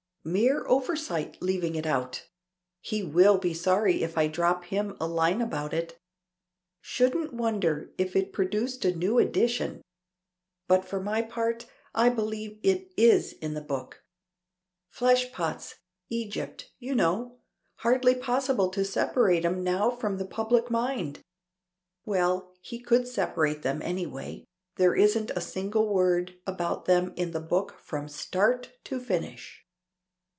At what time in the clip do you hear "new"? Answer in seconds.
8.95-9.17